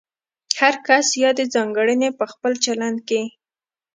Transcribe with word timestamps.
هر 0.59 0.75
کس 0.87 1.05
یادې 1.23 1.43
ځانګړنې 1.53 2.09
په 2.19 2.25
خپل 2.31 2.53
چلند 2.65 2.99
کې 3.07 3.21